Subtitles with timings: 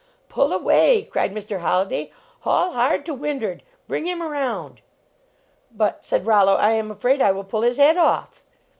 [0.29, 1.59] "Pull away," cried Mr.
[1.59, 3.61] Holliday" Haul hard to wind ard!
[3.87, 4.81] Bring him around!"
[5.71, 8.41] "But," said Rollo," I am afraid I will pull his head off!"